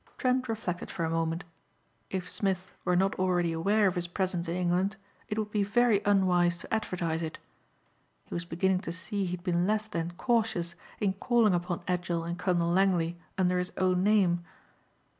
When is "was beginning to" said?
8.33-8.93